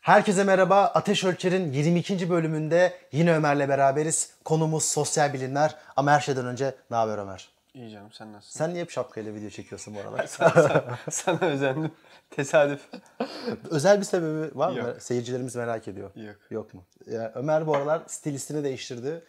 [0.00, 0.84] Herkese merhaba.
[0.84, 2.30] Ateş Ölçer'in 22.
[2.30, 4.30] bölümünde yine Ömer'le beraberiz.
[4.44, 7.48] Konumuz sosyal bilimler ama her şeyden önce ne haber Ömer?
[7.74, 8.58] İyi canım sen nasılsın?
[8.58, 10.26] Sen niye hep şapkayla video çekiyorsun bu aralar?
[11.10, 11.92] Sana özendim.
[12.30, 12.80] Tesadüf.
[13.70, 14.78] Özel bir sebebi var mı?
[14.78, 15.02] Yok.
[15.02, 16.10] Seyircilerimiz merak ediyor.
[16.16, 16.36] Yok.
[16.50, 16.84] Yok mu?
[17.06, 19.24] Ya, Ömer bu aralar stilistini değiştirdi.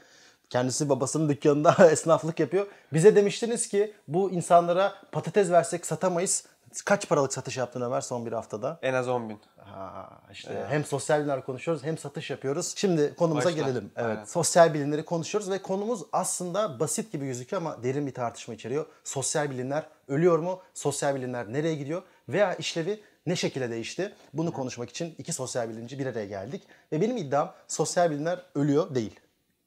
[0.50, 2.68] Kendisi babasının dükkanında esnaflık yapıyor.
[2.94, 6.46] Bize demiştiniz ki bu insanlara patates versek satamayız.
[6.86, 8.80] Kaç paralık satış yaptın Ömer son bir haftada?
[8.82, 9.40] En az 10 bin.
[9.58, 12.74] Ha, işte hem sosyal bilimler konuşuyoruz hem satış yapıyoruz.
[12.76, 13.62] Şimdi konumuza Başla.
[13.62, 13.92] gelelim.
[13.96, 14.10] Evet.
[14.10, 14.24] Aynen.
[14.24, 18.86] Sosyal bilimleri konuşuyoruz ve konumuz aslında basit gibi gözüküyor ama derin bir tartışma içeriyor.
[19.04, 20.62] Sosyal bilimler ölüyor mu?
[20.74, 22.04] Sosyal bilimler nereye gidiyor?
[22.30, 24.14] Veya işlevi ne şekilde değişti?
[24.34, 26.64] Bunu konuşmak için iki sosyal bilimci bir araya geldik.
[26.92, 29.20] Ve benim iddiam sosyal bilimler ölüyor değil.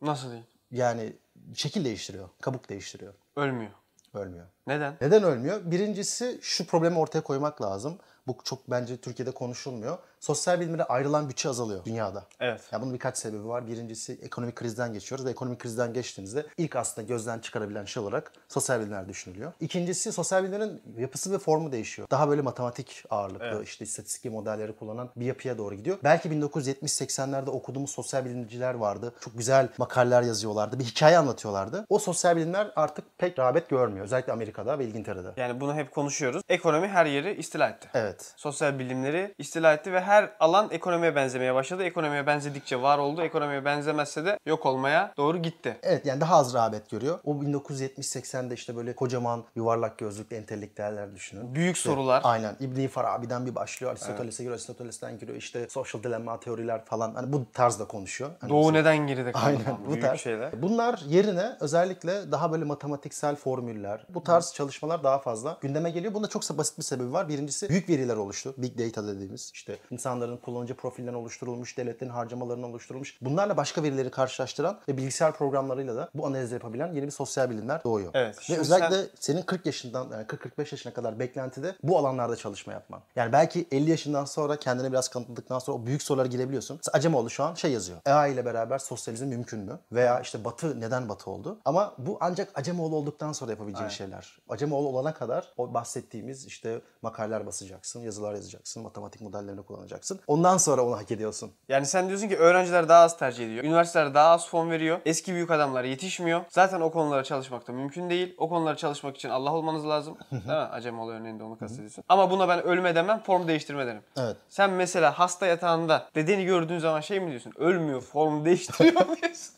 [0.02, 0.42] Nasıl değil?
[0.70, 1.12] Yani
[1.54, 3.14] şekil değiştiriyor, kabuk değiştiriyor.
[3.36, 3.70] Ölmüyor.
[4.14, 4.46] Ölmüyor.
[4.66, 4.96] Neden?
[5.00, 5.60] Neden ölmüyor?
[5.70, 7.98] Birincisi şu problemi ortaya koymak lazım.
[8.26, 9.98] Bu çok bence Türkiye'de konuşulmuyor.
[10.24, 12.24] Sosyal bilimlere ayrılan bütçe azalıyor dünyada.
[12.40, 12.60] Evet.
[12.72, 13.66] Ya bunun birkaç sebebi var.
[13.66, 18.80] Birincisi ekonomik krizden geçiyoruz ve ekonomik krizden geçtiğinizde ilk aslında gözden çıkarabilen şey olarak sosyal
[18.80, 19.52] bilimler düşünülüyor.
[19.60, 22.08] İkincisi sosyal bilimlerin yapısı ve formu değişiyor.
[22.10, 25.98] Daha böyle matematik ağırlıklı işte istatistik modelleri kullanan bir yapıya doğru gidiyor.
[26.04, 29.14] Belki 1970-80'lerde okuduğumuz sosyal bilimciler vardı.
[29.20, 30.78] Çok güzel makaleler yazıyorlardı.
[30.78, 31.86] Bir hikaye anlatıyorlardı.
[31.88, 34.04] O sosyal bilimler artık pek rağbet görmüyor.
[34.04, 35.28] Özellikle Amerika'da ve İngiltere'de.
[35.36, 36.42] Yani bunu hep konuşuyoruz.
[36.48, 37.88] Ekonomi her yeri istila etti.
[37.94, 38.34] Evet.
[38.36, 41.84] Sosyal bilimleri istila etti ve her alan ekonomiye benzemeye başladı.
[41.84, 43.22] Ekonomiye benzedikçe var oldu.
[43.22, 45.76] Ekonomiye benzemezse de yok olmaya doğru gitti.
[45.82, 47.18] Evet yani daha az rağbet görüyor.
[47.24, 51.54] O 1970-80'de işte böyle kocaman yuvarlak gözlüklü entelektüeller düşünün.
[51.54, 52.20] Büyük sorular.
[52.24, 52.56] Aynen.
[52.60, 53.92] İbn Farabi'den bir başlıyor.
[53.92, 54.54] Aristoteles'e giriyor.
[54.54, 55.38] Aristoteles'ten giriyor.
[55.38, 57.14] İşte social dilemma teoriler falan.
[57.14, 58.30] Hani bu tarzda konuşuyor.
[58.40, 59.44] Hani Doğu neden geride kaldı?
[59.46, 60.20] Aynen bu tarz.
[60.20, 60.62] şeyler.
[60.62, 66.14] Bunlar yerine özellikle daha böyle matematiksel formüller, bu tarz çalışmalar daha fazla gündeme geliyor.
[66.14, 67.28] Bunda çok basit bir sebebi var.
[67.28, 68.54] Birincisi büyük veriler oluştu.
[68.56, 73.18] Big data dediğimiz işte insanların kullanıcı profilden oluşturulmuş, devletlerin harcamalarından oluşturulmuş.
[73.20, 77.84] Bunlarla başka verileri karşılaştıran ve bilgisayar programlarıyla da bu analizi yapabilen yeni bir sosyal bilimler
[77.84, 78.10] doğuyor.
[78.14, 82.72] Evet, Ve özellikle sen- senin 40 yaşından yani 40-45 yaşına kadar beklentide bu alanlarda çalışma
[82.72, 83.00] yapman.
[83.16, 86.76] Yani belki 50 yaşından sonra kendine biraz kanıtladıktan sonra o büyük sorulara girebiliyorsun.
[86.76, 87.98] Mesela Acemoğlu şu an şey yazıyor.
[88.06, 89.78] AI ile beraber sosyalizm mümkün mü?
[89.92, 91.58] Veya işte Batı neden Batı oldu?
[91.64, 94.38] Ama bu ancak Acemoğlu olduktan sonra yapabileceğin şeyler.
[94.48, 99.83] Acemoğlu olana kadar o bahsettiğimiz işte makaleler basacaksın, yazılar yazacaksın, matematik modellerini kullanacaksın.
[100.26, 101.52] Ondan sonra onu hak ediyorsun.
[101.68, 103.64] Yani sen diyorsun ki öğrenciler daha az tercih ediyor.
[103.64, 104.98] Üniversiteler daha az fon veriyor.
[105.06, 106.40] Eski büyük adamlar yetişmiyor.
[106.48, 108.34] Zaten o konulara çalışmak da mümkün değil.
[108.38, 110.16] O konulara çalışmak için Allah olmanız lazım.
[110.32, 110.52] Değil mi?
[110.52, 112.04] Acemoğlu örneğinde onu kastediyorsun.
[112.08, 114.02] Ama buna ben ölme demem, form değiştirme derim.
[114.16, 114.36] Evet.
[114.48, 117.52] Sen mesela hasta yatağında dedeni gördüğün zaman şey mi diyorsun?
[117.58, 119.54] Ölmüyor, form değiştiriyor diyorsun.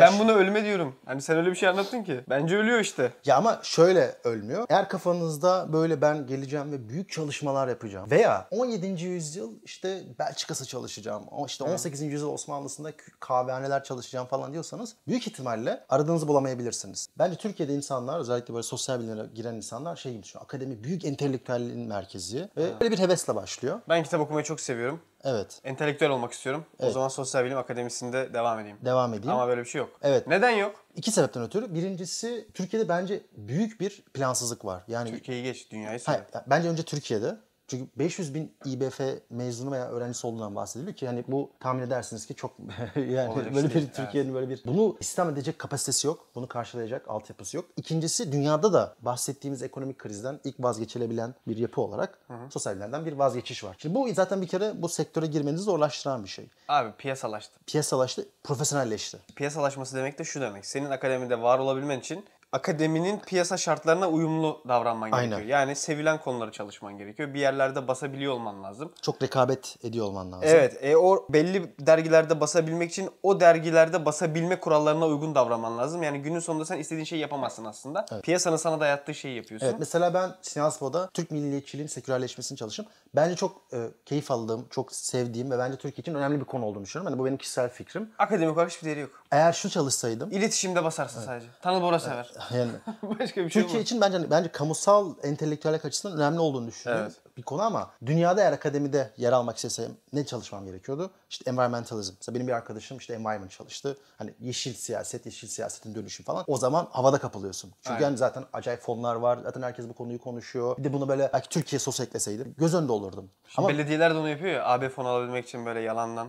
[0.00, 0.94] Ben buna ölme diyorum.
[1.06, 2.20] Hani sen öyle bir şey anlattın ki.
[2.30, 3.12] Bence ölüyor işte.
[3.24, 4.66] Ya ama şöyle ölmüyor.
[4.68, 9.04] Eğer kafanızda böyle ben geleceğim ve büyük çalışmalar yapacağım veya 17.
[9.04, 11.24] yüzyıl işte Belçika'sı çalışacağım.
[11.46, 12.02] işte 18.
[12.02, 17.08] yüzyıl Osmanlısında kahvehaneler çalışacağım falan diyorsanız büyük ihtimalle aradığınızı bulamayabilirsiniz.
[17.18, 20.44] Bence Türkiye'de insanlar özellikle böyle sosyal bilimlere giren insanlar şey gibi düşünüyor.
[20.44, 23.80] Akademi büyük entelektüelliğin merkezi ve böyle bir hevesle başlıyor.
[23.88, 25.00] Ben kitap okumayı çok seviyorum.
[25.24, 25.60] Evet.
[25.64, 26.64] Entelektüel olmak istiyorum.
[26.78, 28.76] O zaman sosyal bilim akademisinde devam edeyim.
[28.84, 29.34] Devam edeyim.
[29.34, 29.90] Ama böyle bir şey yok.
[30.02, 30.26] Evet.
[30.26, 30.84] Neden yok?
[30.96, 31.74] İki sebepten ötürü.
[31.74, 34.82] Birincisi Türkiye'de bence büyük bir plansızlık var.
[34.88, 36.44] Yani Türkiye'yi geç, dünyayı Hayır, söyle.
[36.46, 37.36] bence önce Türkiye'de.
[37.68, 42.34] Çünkü 500 bin İBF mezunu veya öğrencisi olduğundan bahsediliyor ki hani bu tahmin edersiniz ki
[42.34, 42.52] çok
[42.96, 46.26] yani Olacak böyle bir Türkiye'nin böyle bir bunu istihdam edecek kapasitesi yok.
[46.34, 47.64] Bunu karşılayacak altyapısı yok.
[47.76, 52.18] İkincisi dünyada da bahsettiğimiz ekonomik krizden ilk vazgeçilebilen bir yapı olarak
[52.50, 53.76] sosyal bilimlerden bir vazgeçiş var.
[53.78, 56.46] Şimdi bu zaten bir kere bu sektöre girmenizi zorlaştıran bir şey.
[56.68, 57.60] Abi piyasalaştı.
[57.66, 59.18] Piyasalaştı, profesyonelleşti.
[59.36, 60.66] Piyasalaşması demek de şu demek.
[60.66, 65.30] Senin akademide var olabilmen için akademinin piyasa şartlarına uyumlu davranman Aynen.
[65.30, 65.58] gerekiyor.
[65.58, 67.34] Yani sevilen konuları çalışman gerekiyor.
[67.34, 68.92] Bir yerlerde basabiliyor olman lazım.
[69.02, 70.48] Çok rekabet ediyor olman lazım.
[70.48, 76.02] Evet, e, o belli dergilerde basabilmek için o dergilerde basabilme kurallarına uygun davranman lazım.
[76.02, 78.06] Yani günün sonunda sen istediğin şeyi yapamazsın aslında.
[78.22, 79.66] Piyasanın sana dayattığı şeyi yapıyorsun.
[79.66, 82.86] Evet mesela ben Siyaspo'da Türk milliyetçiliğin sekülerleşmesini çalıştım.
[83.14, 86.84] Bence çok e, keyif aldığım, çok sevdiğim ve bence Türkiye için önemli bir konu olduğunu
[86.84, 87.12] düşünüyorum.
[87.12, 88.10] Hani bu benim kişisel fikrim.
[88.18, 89.10] Akademik olarak hiçbir değeri yok.
[89.30, 91.46] Eğer şu çalışsaydım İletişimde basarsın sadece.
[91.62, 92.32] Tanıl Bora sever.
[92.54, 92.70] Yani
[93.02, 93.82] Başka bir şey Türkiye olmaz.
[93.82, 97.04] için bence bence kamusal entelektüellik açısından önemli olduğunu düşünüyorum.
[97.06, 97.36] Evet.
[97.36, 101.10] Bir konu ama dünyada eğer akademide yer almak istesem ne çalışmam gerekiyordu?
[101.30, 102.14] İşte environmentalism.
[102.20, 103.96] Mesela benim bir arkadaşım işte environment çalıştı.
[104.16, 106.44] Hani yeşil siyaset, yeşil siyasetin dönüşü falan.
[106.46, 107.70] O zaman havada kapılıyorsun.
[107.82, 108.04] Çünkü Aynen.
[108.04, 109.38] yani zaten acayip fonlar var.
[109.42, 110.76] Zaten herkes bu konuyu konuşuyor.
[110.78, 113.30] Bir de bunu böyle belki Türkiye sosu ekleseydi göz önünde olurdum.
[113.56, 114.66] Ama Belediyeler de onu yapıyor ya.
[114.66, 116.28] AB fon alabilmek için böyle yalandan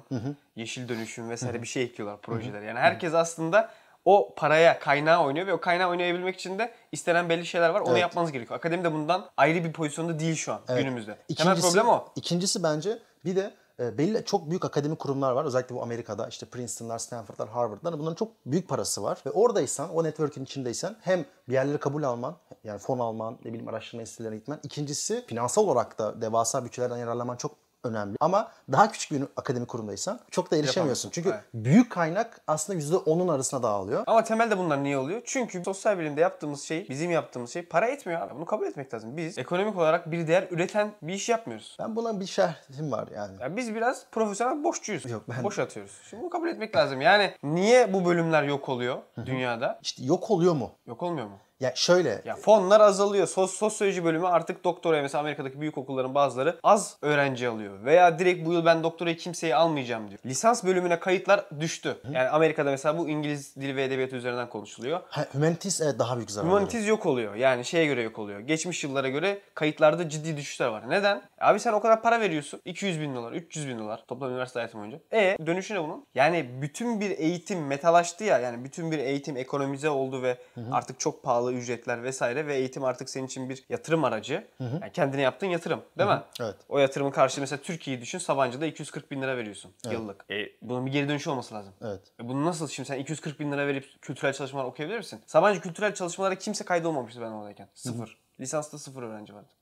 [0.55, 2.61] yeşil dönüşüm vesaire bir şey ekliyorlar projeler.
[2.61, 3.69] Yani herkes aslında
[4.05, 7.81] o paraya kaynağı oynuyor ve o kaynağı oynayabilmek için de istenen belli şeyler var.
[7.81, 8.01] Onu Evet.
[8.01, 8.59] yapmanız gerekiyor.
[8.59, 10.83] Akademi de bundan ayrı bir pozisyonda değil şu an Evet.
[10.83, 11.11] günümüzde.
[11.37, 12.05] Temel İkincisi, problem o.
[12.15, 15.45] İkincisi bence bir de e, belli çok büyük akademik kurumlar var.
[15.45, 19.17] Özellikle bu Amerika'da işte Princeton'lar, Stanford'lar, Harvard'lar bunların çok büyük parası var.
[19.25, 23.67] Ve oradaysan, o network'ün içindeysen hem bir yerlere kabul alman, yani fon alman, ne bileyim
[23.67, 24.59] araştırma enstitülerine gitmen.
[24.63, 27.51] İkincisi finansal olarak da devasa bütçelerden yararlanman çok
[27.83, 28.17] önemli.
[28.19, 31.09] Ama daha küçük bir akademik kurumdaysan çok da erişemiyorsun.
[31.09, 31.43] Çünkü evet.
[31.53, 34.03] büyük kaynak aslında %10'un arasına dağılıyor.
[34.07, 35.21] Ama temelde bunlar niye oluyor?
[35.25, 38.35] Çünkü sosyal bilimde yaptığımız şey, bizim yaptığımız şey para etmiyor abi.
[38.35, 39.17] Bunu kabul etmek lazım.
[39.17, 41.77] Biz ekonomik olarak bir değer üreten bir iş yapmıyoruz.
[41.79, 43.41] Ben buna bir şerhim var yani.
[43.41, 45.09] Ya biz biraz profesyonel boşçuyuz.
[45.11, 45.91] Yok, ben- Boş atıyoruz.
[46.09, 47.01] Şimdi bunu kabul etmek lazım.
[47.01, 49.79] Yani niye bu bölümler yok oluyor dünyada?
[49.81, 50.71] İşte yok oluyor mu?
[50.87, 51.37] Yok olmuyor mu?
[51.59, 53.27] Ya şöyle Ya fonlar azalıyor.
[53.27, 57.83] Sos sosyoloji bölümü artık doktoraya mesela Amerika'daki büyük okulların bazıları az öğrenci alıyor.
[57.85, 60.19] Veya direkt bu yıl ben doktorayı kimseyi almayacağım diyor.
[60.25, 61.97] Lisans bölümüne kayıtlar düştü.
[62.11, 64.99] Yani Amerika'da mesela bu İngiliz dili ve edebiyatı üzerinden konuşuluyor.
[65.09, 66.47] ha, humanities evet daha büyük zarar.
[66.47, 67.35] Humanities yok oluyor.
[67.35, 68.39] Yani şeye göre yok oluyor.
[68.39, 70.89] Geçmiş yıllara göre kayıtlarda ciddi düşüşler var.
[70.89, 71.21] Neden?
[71.41, 72.61] Abi sen o kadar para veriyorsun.
[72.65, 74.99] 200 bin dolar, 300 bin dolar toplam üniversite hayatım boyunca.
[75.13, 76.05] E dönüşü ne bunun?
[76.15, 78.39] Yani bütün bir eğitim metalaştı ya.
[78.39, 80.37] Yani bütün bir eğitim ekonomize oldu ve
[80.71, 84.47] artık çok pahalı ücretler vesaire ve eğitim artık senin için bir yatırım aracı.
[84.59, 86.21] Yani kendine yaptığın yatırım değil mi?
[86.41, 86.55] Evet.
[86.69, 90.25] O yatırımın karşılığı mesela Türkiye'yi düşün Sabancı'da 240 bin lira veriyorsun yıllık.
[90.31, 91.73] E, bunun bir geri dönüşü olması lazım.
[91.81, 92.01] Evet.
[92.19, 95.21] E bunu nasıl şimdi sen 240 bin lira verip kültürel çalışmalar okuyabilir misin?
[95.25, 97.69] Sabancı kültürel çalışmalara kimse kaydolmamıştı ben oradayken.
[97.73, 98.17] Sıfır.
[98.39, 99.53] Lisansta sıfır öğrenci vardı.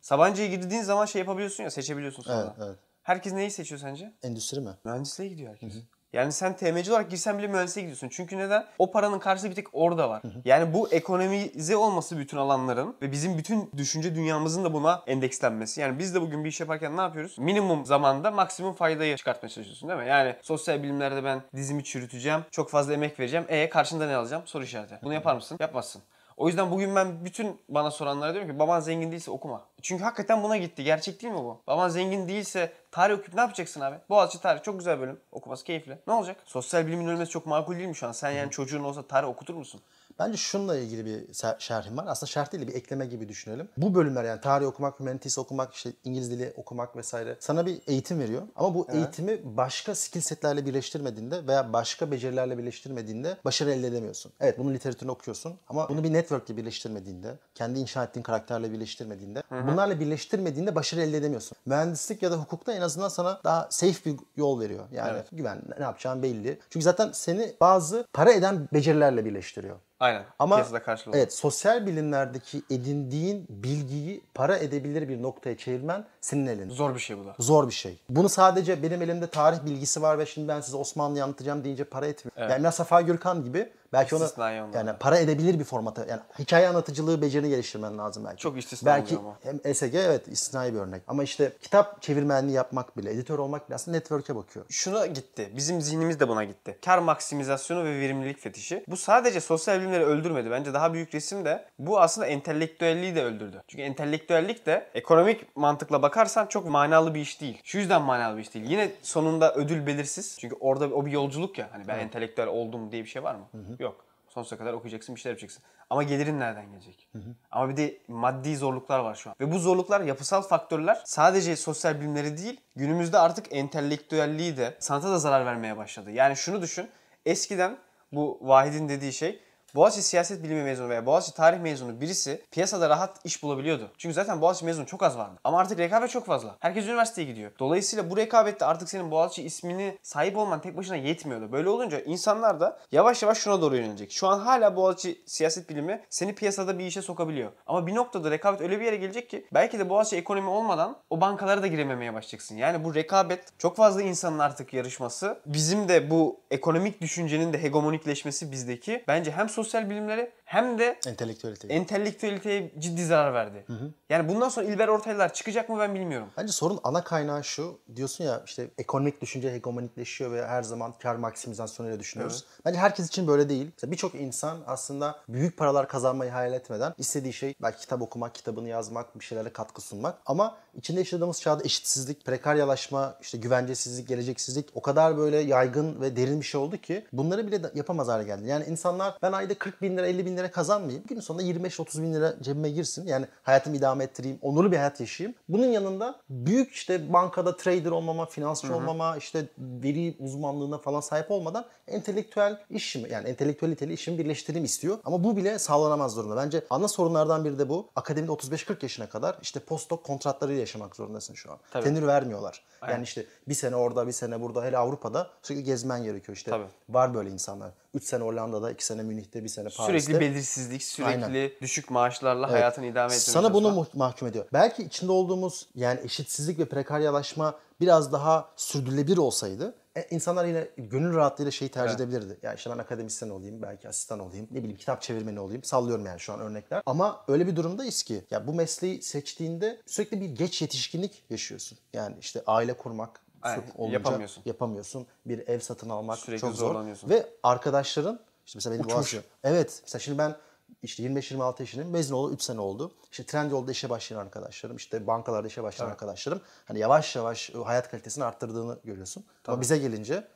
[0.00, 2.54] Sabancı'ya girdiğin zaman şey yapabiliyorsun ya seçebiliyorsun sonra.
[2.58, 2.78] Evet, evet.
[3.02, 4.12] Herkes neyi seçiyor sence?
[4.22, 4.70] Endüstri mi?
[4.84, 5.74] Mühendisliğe gidiyor herkes.
[6.12, 8.08] Yani sen TMC olarak girsen bile mühendisliğe gidiyorsun.
[8.08, 8.64] Çünkü neden?
[8.78, 10.22] O paranın karşılığı bir tek orada var.
[10.44, 15.80] Yani bu ekonomize olması bütün alanların ve bizim bütün düşünce dünyamızın da buna endekslenmesi.
[15.80, 17.38] Yani biz de bugün bir iş yaparken ne yapıyoruz?
[17.38, 20.08] Minimum zamanda maksimum faydayı çıkartmaya çalışıyorsun değil mi?
[20.08, 23.46] Yani sosyal bilimlerde ben dizimi çürüteceğim, çok fazla emek vereceğim.
[23.48, 24.42] E karşında ne alacağım?
[24.46, 24.98] Soru işareti.
[25.02, 25.56] Bunu yapar mısın?
[25.60, 26.02] Yapmazsın.
[26.38, 29.64] O yüzden bugün ben bütün bana soranlara diyorum ki baban zengin değilse okuma.
[29.82, 30.84] Çünkü hakikaten buna gitti.
[30.84, 31.60] Gerçek değil mi bu?
[31.66, 33.96] Baban zengin değilse tarih okuyup ne yapacaksın abi?
[34.08, 35.20] Boğaziçi tarih çok güzel bölüm.
[35.32, 35.98] Okuması keyifli.
[36.06, 36.36] Ne olacak?
[36.44, 38.12] Sosyal bilimin ölmesi çok makul değil mi şu an?
[38.12, 39.80] Sen yani çocuğun olsa tarih okutur musun?
[40.18, 42.04] Bence şununla ilgili bir şerhim var.
[42.08, 43.68] Aslında şerh değil de bir ekleme gibi düşünelim.
[43.76, 48.20] Bu bölümler yani tarih okumak, humanities okumak, işte İngiliz dili okumak vesaire sana bir eğitim
[48.20, 48.42] veriyor.
[48.56, 54.32] Ama bu eğitimi başka skill setlerle birleştirmediğinde veya başka becerilerle birleştirmediğinde başarı elde edemiyorsun.
[54.40, 60.00] Evet bunun literatürünü okuyorsun ama bunu bir networkle birleştirmediğinde, kendi inşa ettiğin karakterle birleştirmediğinde, bunlarla
[60.00, 61.58] birleştirmediğinde başarı elde edemiyorsun.
[61.66, 64.84] Mühendislik ya da hukukta en azından sana daha safe bir yol veriyor.
[64.92, 65.26] Yani Evet.
[65.32, 66.58] güven, ne yapacağın belli.
[66.70, 69.76] Çünkü zaten seni bazı para eden becerilerle birleştiriyor.
[70.00, 70.24] Aynen.
[70.38, 70.66] Ama
[71.12, 76.74] evet sosyal bilimlerdeki edindiğin bilgiyi para edebilir bir noktaya çevirmen senin elinde.
[76.74, 77.34] Zor bir şey bu da.
[77.38, 78.00] Zor bir şey.
[78.10, 82.06] Bunu sadece benim elimde tarih bilgisi var ve şimdi ben size Osmanlı'yı anlatacağım deyince para
[82.06, 82.50] etmiyor.
[82.50, 86.68] Yani biraz Safa Gürkan gibi belki onu İstisnai yani para edebilir bir formata yani hikaye
[86.68, 88.36] anlatıcılığı becerini geliştirmen lazım belki.
[88.36, 91.02] Çok istisna Belki oluyor hem ESG evet istisnai bir örnek.
[91.08, 94.66] Ama işte kitap çevirmenliği yapmak bile, editör olmak bile aslında network'e bakıyor.
[94.68, 95.52] Şuna gitti.
[95.56, 96.78] Bizim zihnimiz de buna gitti.
[96.84, 98.84] Kar maksimizasyonu ve verimlilik fetişi.
[98.88, 100.50] Bu sadece sosyal bilimleri öldürmedi.
[100.50, 103.62] Bence daha büyük resim de bu aslında entelektüelliği de öldürdü.
[103.68, 107.60] Çünkü entelektüellik de ekonomik mantıkla bakarsan çok manalı bir iş değil.
[107.64, 108.70] Şu yüzden manalı bir iş değil.
[108.70, 110.36] Yine sonunda ödül belirsiz.
[110.40, 111.68] Çünkü orada o bir yolculuk ya.
[111.72, 113.46] Hani ben entelektüel oldum diye bir şey var mı?
[113.78, 114.04] Yok.
[114.28, 115.62] Sonsuza kadar okuyacaksın, bir şeyler yapacaksın.
[115.90, 117.08] Ama gelirin nereden gelecek?
[117.50, 119.36] Ama bir de maddi zorluklar var şu an.
[119.40, 125.18] Ve bu zorluklar yapısal faktörler sadece sosyal bilimleri değil, günümüzde artık entelektüelliği de sanata da
[125.18, 126.10] zarar vermeye başladı.
[126.10, 126.90] Yani şunu düşün,
[127.26, 127.78] eskiden
[128.12, 129.40] bu Vahid'in dediği şey
[129.74, 133.90] Boğaziçi siyaset bilimi mezunu veya Boğaziçi tarih mezunu birisi piyasada rahat iş bulabiliyordu.
[133.98, 135.40] Çünkü zaten Boğaziçi mezunu çok az vardı.
[135.44, 136.56] Ama artık rekabet çok fazla.
[136.60, 137.50] Herkes üniversiteye gidiyor.
[137.58, 141.52] Dolayısıyla bu rekabette artık senin Boğaziçi ismini sahip olman tek başına yetmiyordu.
[141.52, 144.12] Böyle olunca insanlar da yavaş yavaş şuna doğru yönelecek.
[144.12, 147.52] Şu an hala Boğaziçi siyaset bilimi seni piyasada bir işe sokabiliyor.
[147.66, 151.20] Ama bir noktada rekabet öyle bir yere gelecek ki belki de Boğaziçi ekonomi olmadan o
[151.20, 152.56] bankalara da girememeye başlayacaksın.
[152.56, 155.40] Yani bu rekabet çok fazla insanın artık yarışması.
[155.46, 161.68] Bizim de bu ekonomik düşüncenin de hegemonikleşmesi bizdeki bence hem sosyal bilimleri hem de Entelektüelite.
[161.68, 163.64] entelektüeliteye ciddi zarar verdi.
[164.08, 166.28] Yani bundan sonra İlber Ortaylılar çıkacak mı ben bilmiyorum.
[166.36, 167.78] Bence sorun ana kaynağı şu.
[167.96, 172.44] Diyorsun ya işte ekonomik düşünce hegemonikleşiyor ve her zaman kar maksimizasyonuyla düşünüyoruz.
[172.64, 173.70] Bence herkes için böyle değil.
[173.76, 178.68] Mesela Birçok insan aslında büyük paralar kazanmayı hayal etmeden istediği şey belki kitap okumak, kitabını
[178.68, 180.18] yazmak, bir şeylerle katkı sunmak.
[180.26, 186.40] Ama içinde yaşadığımız çağda eşitsizlik, prekaryalaşma, işte güvencesizlik, geleceksizlik o kadar böyle yaygın ve derin
[186.40, 188.48] bir şey oldu ki bunları bile yapamaz hale geldi.
[188.48, 191.04] Yani insanlar ben ayda 40 bin lira, 50 bin lira kazanmayayım.
[191.08, 193.06] Günün sonunda 25-30 bin lira cebime girsin.
[193.06, 194.38] Yani hayatımı idame ettireyim.
[194.42, 195.38] Onurlu bir hayat yaşayayım.
[195.48, 201.66] Bunun yanında büyük işte bankada trader olmama, finansçı olmama, işte veri uzmanlığına falan sahip olmadan
[201.86, 204.98] entelektüel işimi yani entelektüeliteli işimi birleştireyim istiyor.
[205.04, 206.36] Ama bu bile sağlanamaz durumda.
[206.36, 207.88] Bence ana sorunlardan biri de bu.
[207.96, 211.58] Akademide 35-40 yaşına kadar işte postdoc kontratlarıyla yaşamak zorundasın şu an.
[211.70, 211.84] Tabii.
[211.84, 212.64] Tenür vermiyorlar.
[212.88, 214.64] Yani işte bir sene orada, bir sene burada.
[214.64, 216.50] Hele Avrupa'da sürekli gezmen gerekiyor işte.
[216.50, 216.66] Tabii.
[216.88, 217.70] Var böyle insanlar.
[217.94, 220.12] 3 sene Hollanda'da, 2 sene Münih'te, 1 sene Paris'te.
[220.12, 221.50] Sürekli belirsizlik, sürekli Aynen.
[221.62, 224.44] düşük maaşlarla hayatını idame ettirmeye Sana bunu mu- mahkum ediyor.
[224.52, 231.14] Belki içinde olduğumuz yani eşitsizlik ve prekaryalaşma biraz daha sürdürülebilir olsaydı e, insanlar yine gönül
[231.14, 232.38] rahatlığıyla şeyi tercih edebilirdi.
[232.42, 235.64] Ya işte ben akademisyen olayım, belki asistan olayım, ne bileyim kitap çevirmeni olayım.
[235.64, 236.82] Sallıyorum yani şu an örnekler.
[236.86, 241.78] Ama öyle bir durumdayız ki ya bu mesleği seçtiğinde sürekli bir geç yetişkinlik yaşıyorsun.
[241.92, 244.42] Yani işte aile kurmak Sırf olunca yapamıyorsun.
[244.46, 245.06] yapamıyorsun.
[245.26, 246.66] Bir ev satın almak Sürekli çok zor.
[246.66, 247.08] zorlanıyorsun.
[247.10, 248.84] Ve arkadaşların işte mesela benim.
[248.90, 249.80] Boğaziçi- Evet.
[249.82, 250.36] Mesela şimdi ben
[250.82, 251.92] işte 25-26 yaşındayım.
[251.92, 252.92] Mezun oldu 3 sene oldu.
[253.10, 256.40] İşte Trendyol'da işe başlayan arkadaşlarım, işte bankalarda işe başlayan arkadaşlarım.
[256.64, 259.24] Hani yavaş yavaş hayat kalitesini arttırdığını görüyorsun.
[259.46, 260.28] Ama bize gelince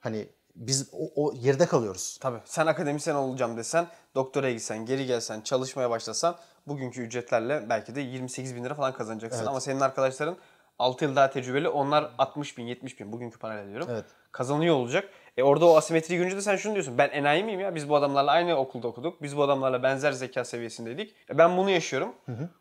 [0.00, 2.18] hani biz o, o geride kalıyoruz.
[2.20, 2.38] Tabii.
[2.44, 8.54] Sen akademisyen olacağım desen, doktora gitsen, geri gelsen, çalışmaya başlasan bugünkü ücretlerle belki de 28
[8.56, 9.46] bin lira falan kazanacaksın.
[9.46, 10.36] Ama senin arkadaşların
[10.82, 11.68] 6 yıl daha tecrübeli.
[11.68, 13.88] Onlar 60 bin, 70 bin bugünkü parayla diyorum.
[13.90, 14.04] Evet.
[14.32, 15.08] Kazanıyor olacak.
[15.36, 16.98] E orada o asimetriyi görünce de sen şunu diyorsun.
[16.98, 17.74] Ben enayi miyim ya?
[17.74, 19.22] Biz bu adamlarla aynı okulda okuduk.
[19.22, 21.14] Biz bu adamlarla benzer zeka seviyesindeydik.
[21.30, 22.14] E ben bunu yaşıyorum.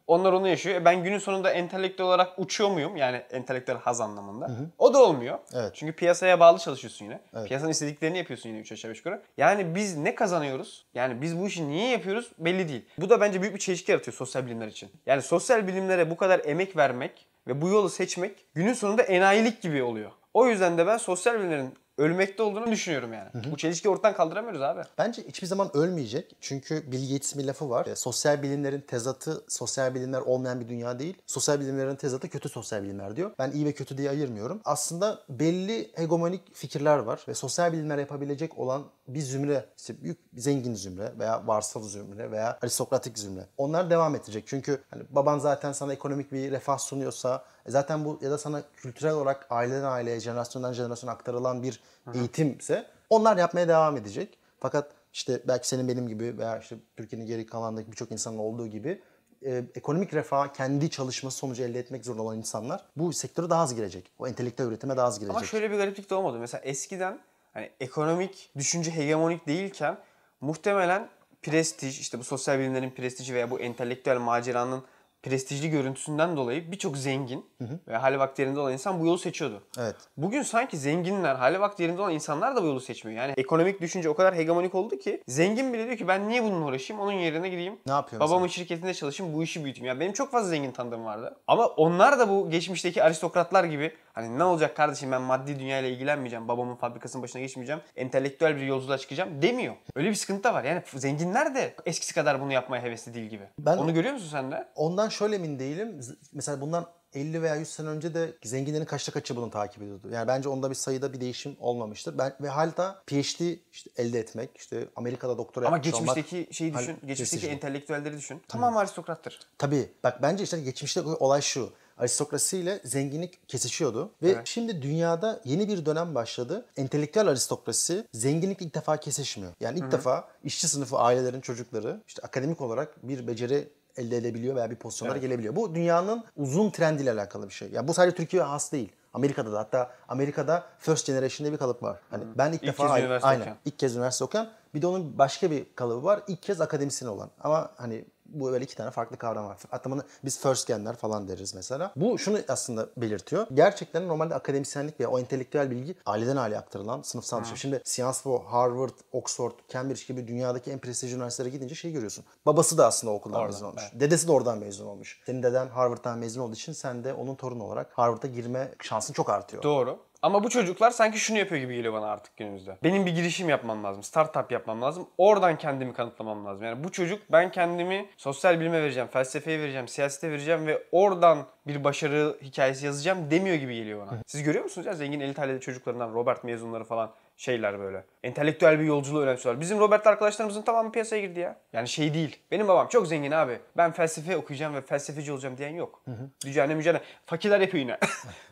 [0.07, 0.75] Onlar onu yaşıyor.
[0.75, 2.97] E ben günün sonunda entelektüel olarak uçuyor muyum?
[2.97, 4.51] Yani entelektüel haz anlamında.
[4.77, 5.39] O da olmuyor.
[5.53, 5.71] Evet.
[5.73, 7.45] Çünkü piyasaya bağlı çalışıyorsun yine.
[7.45, 9.21] Piyasanın istediklerini yapıyorsun yine 3 aşağı 5 yukarı.
[9.37, 10.85] Yani biz ne kazanıyoruz?
[10.93, 12.85] Yani biz bu işi niye yapıyoruz belli değil.
[12.97, 14.91] Bu da bence büyük bir çelişki yaratıyor sosyal bilimler için.
[15.05, 19.83] Yani sosyal bilimlere bu kadar emek vermek ve bu yolu seçmek günün sonunda enayilik gibi
[19.83, 20.11] oluyor.
[20.33, 23.29] O yüzden de ben sosyal bilimlerin ölmekte olduğunu düşünüyorum yani.
[23.51, 24.81] Bu çelişkiyi ortadan kaldıramıyoruz abi.
[24.97, 26.35] Bence hiçbir zaman ölmeyecek.
[26.41, 27.85] Çünkü Gates'in bir lafı var.
[27.85, 31.17] E, sosyal bilimlerin tezatı sosyal bilimler olmayan bir dünya değil.
[31.27, 33.31] Sosyal bilimlerin tezatı kötü sosyal bilimler diyor.
[33.39, 34.61] Ben iyi ve kötü diye ayırmıyorum.
[34.65, 40.75] Aslında belli hegemonik fikirler var ve sosyal bilimler yapabilecek olan bir zümre, işte büyük zengin
[40.75, 43.45] zümre veya varsal zümre veya aristokratik zümre.
[43.57, 44.43] Onlar devam edecek.
[44.47, 49.13] Çünkü hani baban zaten sana ekonomik bir refah sunuyorsa zaten bu ya da sana kültürel
[49.13, 51.79] olarak aileden aileye, jenerasyondan jenerasyona aktarılan bir
[52.13, 54.37] eğitimse onlar yapmaya devam edecek.
[54.59, 59.01] Fakat işte belki senin benim gibi veya işte Türkiye'nin geri kalanındaki birçok insanın olduğu gibi
[59.45, 63.75] e, ekonomik refah kendi çalışması sonucu elde etmek zorunda olan insanlar bu sektöre daha az
[63.75, 64.11] girecek.
[64.19, 65.35] O entelektüel üretime daha az girecek.
[65.35, 66.37] Ama şöyle bir gariplik de olmadı.
[66.39, 67.19] Mesela eskiden
[67.53, 69.97] hani ekonomik düşünce hegemonik değilken
[70.41, 71.09] muhtemelen
[71.41, 74.83] prestij, işte bu sosyal bilimlerin prestiji veya bu entelektüel maceranın
[75.23, 77.45] prestijli görüntüsünden dolayı birçok zengin
[77.87, 79.63] ve hali vakti yerinde olan insan bu yolu seçiyordu.
[79.79, 79.95] Evet.
[80.17, 83.17] Bugün sanki zenginler, hali vakti yerinde olan insanlar da bu yolu seçmiyor.
[83.21, 86.65] Yani ekonomik düşünce o kadar hegemonik oldu ki zengin bile diyor ki ben niye bununla
[86.65, 87.03] uğraşayım?
[87.03, 87.79] Onun yerine gideyim.
[87.85, 88.63] Ne yapıyor Babamın mesela?
[88.63, 89.87] şirketinde çalışayım, bu işi büyüteyim.
[89.87, 91.37] Yani benim çok fazla zengin tanıdığım vardı.
[91.47, 96.47] Ama onlar da bu geçmişteki aristokratlar gibi hani ne olacak kardeşim ben maddi dünyayla ilgilenmeyeceğim.
[96.47, 97.81] Babamın fabrikasının başına geçmeyeceğim.
[97.95, 99.75] Entelektüel bir yolculuğa çıkacağım demiyor.
[99.95, 100.63] Öyle bir sıkıntı da var.
[100.63, 103.43] Yani zenginler de eskisi kadar bunu yapmaya hevesli değil gibi.
[103.59, 104.67] Ben- Onu görüyor musun sen de?
[104.75, 105.99] Ondan şöyle emin değilim.
[106.33, 110.09] Mesela bundan 50 veya 100 sene önce de zenginlerin kaçta kaçı bunu takip ediyordu.
[110.11, 112.17] Yani bence onda bir sayıda bir değişim olmamıştır.
[112.17, 113.41] Ben ve halta PhD
[113.71, 116.85] işte elde etmek, işte Amerika'da doktora Ama yapmış olmak- geçmişteki şeyi düşün.
[116.87, 117.47] Hal- geçmişteki prestijli.
[117.53, 118.41] entelektüelleri düşün.
[118.47, 119.39] Tamam aristokrattır.
[119.57, 119.89] Tabii.
[120.03, 121.73] Bak bence işte geçmişte olay şu.
[122.01, 124.11] Aristokrasiyle zenginlik kesişiyordu.
[124.23, 124.47] Ve Evet.
[124.47, 126.65] şimdi dünyada yeni bir dönem başladı.
[126.77, 129.51] Entelektüel aristokrasi zenginlik ilk defa kesişmiyor.
[129.59, 134.69] Yani ilk defa işçi sınıfı ailelerin çocukları işte akademik olarak bir beceri elde edebiliyor veya
[134.71, 135.27] bir pozisyonlara Evet.
[135.27, 135.55] gelebiliyor.
[135.55, 137.69] Bu dünyanın uzun trendiyle alakalı bir şey.
[137.71, 138.91] Yani bu sadece Türkiye'ye has değil.
[139.13, 141.99] Amerika'da da hatta Amerika'da first generation diye bir kalıp var.
[142.09, 143.57] Hani ben ilk, İlk defa kez aynen, üniversite aynen, okuyan.
[143.65, 144.49] ilk kez üniversite okuyan.
[144.75, 146.23] Bir de onun başka bir kalıbı var.
[146.27, 147.29] İlk kez akademisyen olan.
[147.43, 149.57] Ama hani bu böyle iki tane farklı kavram var.
[149.69, 151.91] Hatta bunu biz first genler falan deriz mesela.
[151.95, 153.47] Bu şunu aslında belirtiyor.
[153.53, 157.57] Gerçekten normalde akademisyenlik veya o entelektüel bilgi aileden aileye aktarılan sınıfsal bir şey.
[157.57, 162.25] Şimdi Sciences Harvard, Oxford, Cambridge gibi dünyadaki en prestijli üniversitelere gidince şey görüyorsun.
[162.45, 163.83] Babası da aslında okuldan Oradan, mezun olmuş.
[163.93, 165.21] Dedesi de oradan mezun olmuş.
[165.25, 169.29] Senin deden Harvard'dan mezun olduğu için sen de onun torunu olarak Harvard'a girme şansın çok
[169.29, 169.63] artıyor.
[169.63, 169.99] Doğru.
[170.21, 172.77] Ama bu çocuklar sanki şunu yapıyor gibi geliyor bana artık günümüzde.
[172.83, 175.07] Benim bir girişim yapmam lazım, startup yapmam lazım.
[175.17, 176.65] Oradan kendimi kanıtlamam lazım.
[176.65, 181.83] Yani bu çocuk ben kendimi sosyal bilime vereceğim, felsefeye vereceğim, siyasete vereceğim ve oradan bir
[181.83, 184.19] başarı hikayesi yazacağım demiyor gibi geliyor bana.
[184.27, 188.03] Siz görüyor musunuz ya zengin elit aileli çocuklarından Robert mezunları falan şeyler böyle.
[188.23, 189.61] Entelektüel bir yolculuğu önemsiyorlar.
[189.61, 191.59] Bizim Robert arkadaşlarımızın tamamı piyasaya girdi ya.
[191.73, 192.39] Yani şey değil.
[192.51, 193.59] Benim babam çok zengin abi.
[193.77, 196.03] Ben felsefe okuyacağım ve felsefeci olacağım diyen yok.
[196.45, 197.01] Dücane mücane.
[197.25, 197.97] Fakirler yapıyor yine.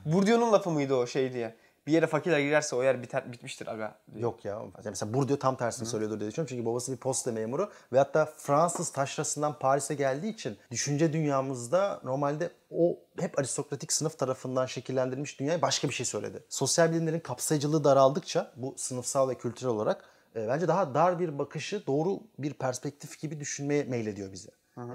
[0.05, 1.55] Bourdieu'nun lafı mıydı o şey diye.
[1.89, 3.95] Bir yere fakirler girerse o yer biter, bitmiştir aga.
[4.13, 4.23] diye.
[4.23, 4.61] Yok ya.
[4.85, 6.55] Mesela Bourdieu tam tersini söylüyordur diye düşünüyorum.
[6.55, 12.51] Çünkü babası bir posta memuru ve hatta Fransız taşrasından Paris'e geldiği için düşünce dünyamızda normalde
[12.71, 16.43] o hep aristokratik sınıf tarafından şekillendirilmiş dünyaya başka bir şey söyledi.
[16.49, 20.05] Sosyal bilimlerin kapsayıcılığı daraldıkça bu sınıfsal ve kültürel olarak
[20.35, 24.49] e, bence daha dar bir bakışı doğru bir perspektif gibi düşünmeye meylediyor bize.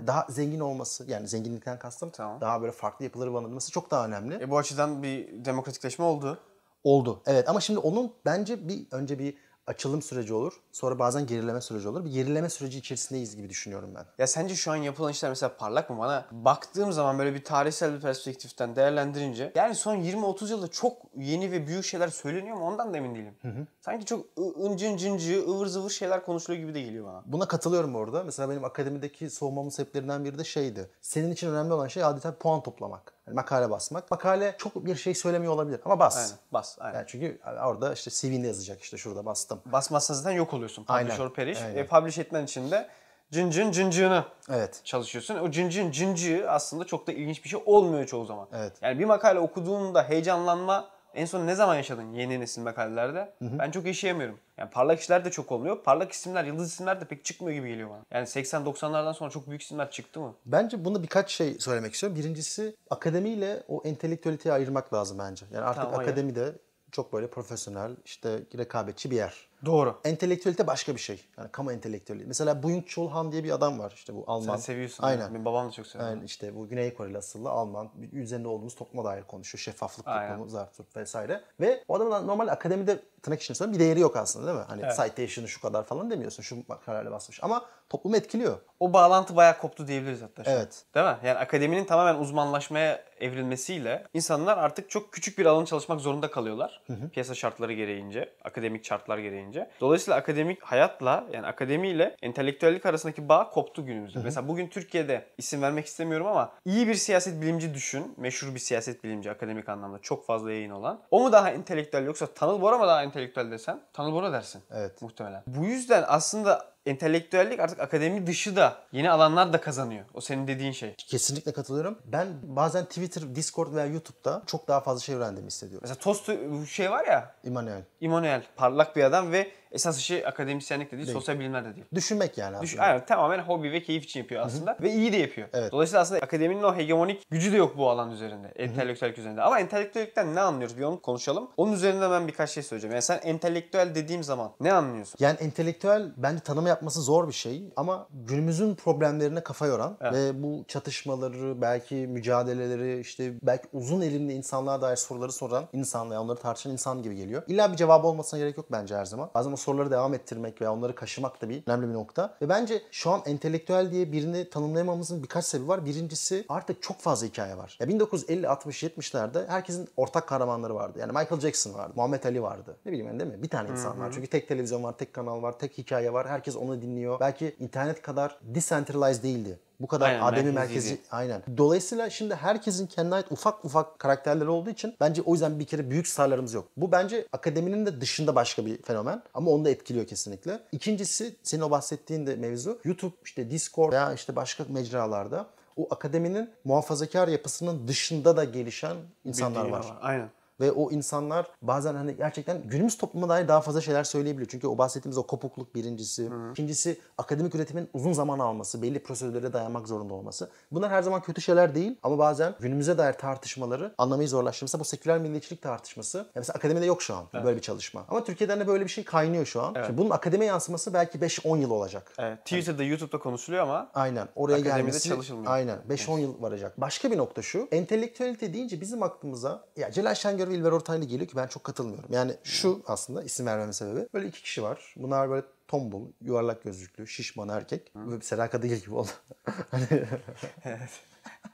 [0.07, 2.41] Daha zengin olması yani zenginlikten kastım Tamam.
[2.41, 4.43] daha böyle farklı yapıları barındırması çok daha önemli.
[4.43, 6.39] E bu açıdan bir demokratikleşme oldu.
[6.85, 7.23] Oldu.
[7.27, 9.35] Evet ama şimdi onun bence bir önce bir
[9.67, 10.53] açılım süreci olur.
[10.73, 12.05] Sonra bazen gerileme süreci olur.
[12.05, 14.05] Bir gerileme süreci içerisindeyiz gibi düşünüyorum ben.
[14.19, 15.99] Ya sence şu an yapılan işler mesela parlak mı?
[15.99, 21.53] Bana baktığım zaman böyle bir tarihsel bir perspektiften değerlendirince yani son 20-30 yılda çok yeni
[21.53, 23.35] ve büyük şeyler söyleniyor mu ondan da emin değilim.
[23.81, 24.27] Sanki çok
[24.65, 27.23] ıncın cıncı, ıvır zıvır şeyler konuşuluyor gibi de geliyor bana.
[27.27, 28.25] Buna katılıyorum orada.
[28.25, 30.91] Mesela benim akademideki soğumamın sebeplerinden biri de şeydi.
[31.01, 33.15] Senin için önemli olan şey adeta puan toplamak.
[33.27, 34.11] Yani makale basmak.
[34.11, 36.17] Makale çok bir şey söylemiyor olabilir ama bas.
[36.17, 36.95] Aynen bas aynen.
[36.99, 39.61] Yani çünkü orada işte CV'nde yazacak işte şurada bastım.
[39.67, 40.85] Basmazsan zaten yok oluyorsun.
[40.89, 41.63] Aynen, Publish or perish.
[41.63, 41.77] aynen.
[41.77, 42.89] E, publish etmen için de
[43.31, 44.81] cın cın cıncığını Evet.
[44.85, 45.39] çalışıyorsun.
[45.39, 48.49] O cın cın cıncığı aslında çok da ilginç bir şey olmuyor çoğu zaman.
[48.53, 48.73] Evet.
[48.83, 53.35] Yani bir makale okuduğunda heyecanlanma en son ne zaman yaşadın yeni nesil makalelerde?
[53.41, 54.39] Ben çok yaşayamıyorum.
[54.59, 55.83] Yani parlak işler de çok olmuyor.
[55.83, 58.03] Parlak isimler, yıldız isimler de pek çıkmıyor gibi geliyor bana.
[58.11, 60.35] Yani 80-90'lardan sonra çok büyük isimler çıktı mı?
[60.47, 62.19] Bence bunda birkaç şey söylemek istiyorum.
[62.19, 65.47] Birincisi akademiyle o entelektüeliteyi ayırmak lazım bence.
[65.53, 66.53] Yani artık Tamam, akademide
[66.93, 69.49] çok böyle profesyonel, işte rekabetçi bir yer.
[69.67, 70.01] Doğru.
[70.05, 71.25] Entelektüelite başka bir şey.
[71.39, 72.25] Yani kamu entelektüeli.
[72.27, 74.57] Mesela Byung Chul Han diye bir adam var işte bu Alman.
[74.57, 75.05] Sen seviyorsun.
[75.05, 75.31] Aynen.
[75.31, 76.11] Benim babam da çok seviyor.
[76.11, 79.61] Yani işte bu Güney Koreli asıllı Alman üzerinde olduğumuz topluma dair konuşuyor.
[79.61, 80.29] Şeffaflık Aynen.
[80.29, 81.41] toplumu, Zartürk vesaire.
[81.61, 84.65] Ve o adamın normal akademide tırnak içinde bir değeri yok aslında değil mi?
[84.69, 86.43] Hani citation'ı şu kadar falan demiyorsun.
[86.43, 87.45] Şu makaleyle basmış.
[87.45, 88.59] Ama toplumu etkiliyor.
[88.81, 90.43] O bağlantı bayağı koptu diyebiliriz hatta.
[90.47, 90.85] Evet.
[90.95, 91.17] Değil mi?
[91.25, 96.83] Yani akademinin tamamen uzmanlaşmaya evrilmesiyle insanlar artık çok küçük bir alan çalışmak zorunda kalıyorlar.
[97.13, 99.54] Piyasa şartları gereğince, akademik şartlar gereğince.
[99.81, 104.19] Dolayısıyla akademik hayatla yani akademiyle entelektüellik arasındaki bağ koptu günümüzde.
[104.25, 108.15] Mesela bugün Türkiye'de isim vermek istemiyorum ama iyi bir siyaset bilimci düşün.
[108.17, 111.01] Meşhur bir siyaset bilimci akademik anlamda çok fazla yayın olan.
[111.11, 113.81] O mu daha entelektüel yoksa Tanıl Bora mı daha entelektüel desen?
[113.93, 114.63] Tanıl Bora dersin.
[114.71, 115.03] Evet.
[115.03, 115.43] Muhtemelen.
[115.47, 120.05] Bu yüzden aslında entelektüellik artık akademi dışı da yeni alanlar da kazanıyor.
[120.15, 120.95] O senin dediğin şey.
[120.95, 121.99] Kesinlikle katılıyorum.
[122.05, 125.81] Ben bazen Twitter, Discord veya YouTube'da çok daha fazla şey öğrendiğimi hissediyorum.
[125.83, 126.31] Mesela Tost
[126.69, 127.83] şey var ya Immanuel.
[128.01, 131.87] Immanuel parlak bir adam ve esas işi akademisyenlik de değil, sosyal bilimler de değil.
[131.95, 132.83] Düşünmek yani Düş, aslında.
[132.83, 135.49] aynen, tamamen hobi ve keyif için yapıyor aslında ve iyi de yapıyor.
[135.53, 135.73] Evet.
[135.73, 138.49] Dolayısıyla aslında akademinin o hegemonik gücü de yok bu alan üzerinde.
[138.57, 139.43] Entelektüellik üzerinde.
[139.43, 140.79] Ama entelektüellikten ne anlıyoruz?
[140.79, 141.49] Bir onu konuşalım.
[141.57, 142.95] Onun üzerinde ben birkaç şey söyleyeceğim.
[142.95, 145.17] Yani sen entelektüel dediğim zaman ne anlıyorsun?
[145.21, 150.65] Yani entelektüel bence tanımı yapması zor bir şey ama günümüzün problemlerine kafa yoran ve bu
[150.69, 156.73] çatışmaları, belki mücadeleleri, işte belki uzun elimli insanlığa dair soruları soran insan veya onları tartışan
[156.73, 157.43] insan gibi geliyor.
[157.49, 159.31] İlla bir cevabı olmasına gerek yok bence her zaman.
[159.35, 162.35] Bazen o soruları devam ettirmek veya onları kaşımak da bir önemli bir nokta.
[162.43, 165.85] Ve bence şu an entelektüel diye birini tanımlayamamızın birkaç sebebi var.
[165.85, 167.77] Birincisi artık çok fazla hikaye var.
[167.81, 170.99] Ya 1950, 60, 70'lerde herkesin ortak kahramanları vardı.
[170.99, 172.77] Yani Michael Jackson vardı, Muhammed Ali vardı.
[172.87, 173.43] Ne bileyim ben değil mi?
[173.43, 174.11] Bir tane insan var.
[174.15, 176.29] Çünkü tek televizyon var, tek kanal var, tek hikaye var.
[176.29, 177.21] Herkes onu dinliyor.
[177.21, 179.59] Belki internet kadar decentralized değildi.
[179.81, 181.43] Bu kadar Aynen, ademi merkezi merkezi aynen.
[181.57, 185.91] Dolayısıyla şimdi herkesin kendine ait ufak ufak karakterleri olduğu için bence o yüzden bir kere
[185.91, 186.69] büyük starlarımız yok.
[186.77, 190.61] Bu bence akademinin de dışında başka bir fenomen ama onu da etkiliyor kesinlikle.
[190.73, 196.51] İkincisi senin o bahsettiğin de mevzu YouTube, işte Discord veya işte başka mecralarda o akademinin
[196.65, 199.87] muhafazakar yapısının dışında da gelişen insanlar var.
[199.91, 200.01] ama.
[200.01, 200.31] Aynen.
[200.61, 204.49] Ve o insanlar bazen hani gerçekten günümüz topluma dair daha fazla şeyler söyleyebiliyor.
[204.51, 206.31] Çünkü o bahsettiğimiz o kopukluk birincisi.
[206.51, 210.51] ikincisi akademik üretimin uzun zaman alması, belli prosedürlere dayanmak zorunda olması.
[210.73, 214.65] Bunlar her zaman kötü şeyler değil ama bazen günümüze dair tartışmaları anlamayı zorlaştırıyor.
[214.69, 216.19] Mesela bu seküler milliyetçilik tartışması.
[216.19, 218.05] Ya mesela akademide yok şu an böyle bir çalışma.
[218.09, 219.75] Ama Türkiye'den de böyle bir şey kaynıyor şu an.
[219.87, 222.13] Şimdi bunun akademiye yansıması belki 5-10 yıl olacak.
[222.19, 222.39] Evet.
[222.39, 224.29] Twitter'da, YouTube'da konuşuluyor ama Aynen.
[224.35, 225.53] Oraya Akademide gelmesi çalışılmıyor.
[225.53, 226.81] aynen 5-10 yıl varacak.
[226.81, 227.69] Başka bir nokta şu.
[227.73, 232.13] Entelektüelite deyince bizim aklımıza ya Celal Şengör ve İlber Ortaylı geliyor ki ben çok katılmıyorum.
[232.13, 234.09] Yani şu aslında isim vermeme sebebi.
[234.15, 234.95] Böyle iki kişi var.
[234.97, 237.95] Bunlar böyle tombul, yuvarlak gözlüklü, şişman erkek.
[237.95, 239.11] Böyle bir Seraka değil gibi oldu.
[239.71, 239.89] hani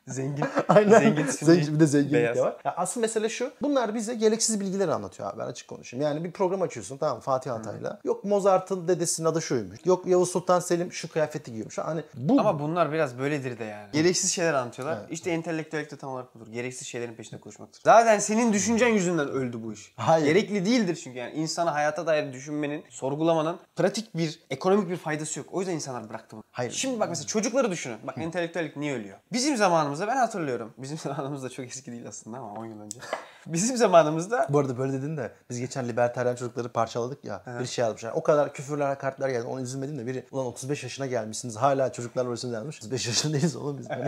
[0.09, 0.45] zengin.
[0.69, 0.99] Aynen.
[1.01, 2.37] Zengin, Zengin, bir de zenginlik beyaz.
[2.37, 2.57] de var.
[2.65, 3.53] Ya asıl mesele şu.
[3.63, 5.39] Bunlar bize gereksiz bilgileri anlatıyor abi.
[5.39, 6.07] Ben açık konuşayım.
[6.07, 7.21] Yani bir program açıyorsun tamam?
[7.21, 8.01] Fatih Altaylı.
[8.05, 9.79] Yok Mozart'ın dedesinin adı şuymuş.
[9.85, 11.79] Yok Yavuz Sultan Selim şu kıyafeti giyiyormuş.
[11.79, 13.89] Hani bu Ama bunlar biraz böyledir de yani.
[13.93, 14.99] Gereksiz şeyler anlatıyorlar.
[15.11, 16.47] İşte entelektüellik de tam olarak budur.
[16.53, 17.83] Gereksiz şeylerin peşinde koşmaktır.
[17.85, 19.93] Zaten senin düşüncen yüzünden öldü bu iş.
[19.97, 20.27] Hayır.
[20.27, 25.49] Gerekli değildir çünkü yani insana hayata dair düşünmenin, sorgulamanın pratik bir, ekonomik bir faydası yok.
[25.53, 26.45] O yüzden insanlar bıraktı bunu.
[26.51, 26.73] Hayır.
[26.73, 27.99] Şimdi bak mesela çocukları düşünün.
[28.07, 29.19] Bak entelektüellik niye ölüyor?
[29.33, 30.75] Bizim zamanımızda zamanımızda ben hatırlıyorum.
[30.79, 32.99] Bizim zamanımızda çok eski değil aslında ama 10 yıl önce.
[33.47, 37.43] Bizim zamanımızda Bu arada böyle dedin de biz geçen libertaryen çocukları parçaladık ya.
[37.61, 38.13] Bir şey yazmışlar.
[38.13, 39.47] O kadar küfürler, hakaretler geldi.
[39.47, 41.57] Onu üzülmedim de biri ulan 35 yaşına gelmişsiniz.
[41.57, 42.79] Hala çocuklarla uğraşıyorsunuz yazmış.
[42.79, 43.91] 35 yaşındayız oğlum biz.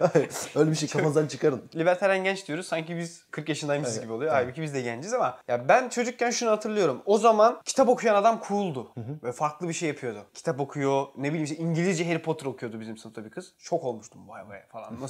[0.00, 1.62] Hani öyle bir şey kafanızdan çıkarın.
[1.76, 2.66] libertaryen genç diyoruz.
[2.66, 4.32] Sanki biz 40 yaşındaymışız gibi oluyor.
[4.32, 7.02] Halbuki biz de genciz ama ya ben çocukken şunu hatırlıyorum.
[7.06, 8.92] O zaman kitap okuyan adam cool'du.
[9.22, 10.18] Ve farklı bir şey yapıyordu.
[10.34, 11.06] Kitap okuyor.
[11.16, 13.52] Ne bileyim işte İngilizce Harry Potter okuyordu bizim sınıfta bir kız.
[13.58, 15.00] Şok olmuştum vay vay falan.
[15.00, 15.09] Nasıl